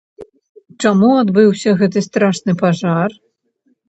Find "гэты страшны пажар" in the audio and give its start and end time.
1.81-3.09